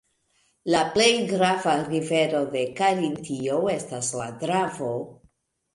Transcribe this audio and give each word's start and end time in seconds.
La 0.75 0.79
plej 0.95 1.09
grava 1.33 1.75
rivero 1.83 2.41
de 2.57 2.65
Karintio 2.81 3.61
estas 3.79 4.13
la 4.23 4.31
Dravo. 4.45 4.93